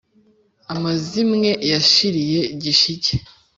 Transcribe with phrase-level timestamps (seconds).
[0.73, 3.13] «amazimwe yashiriye gishike!»